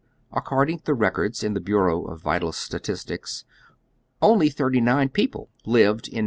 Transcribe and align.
According 0.31 0.79
to 0.79 0.85
the 0.85 0.93
records 0.95 1.43
in 1.43 1.53
the 1.53 1.59
Bureau 1.59 2.05
of 2.07 2.23
Vital 2.23 2.51
Statistics 2.51 3.45
only 4.19 4.49
thirty 4.49 4.81
nine 4.81 5.09
people 5.09 5.51
lived 5.63 6.07
in 6.07 6.15
No. 6.15 6.19